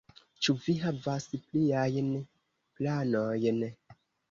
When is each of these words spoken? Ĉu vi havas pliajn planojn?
Ĉu 0.45 0.53
vi 0.61 0.73
havas 0.83 1.27
pliajn 1.51 2.11
planojn? 2.81 3.63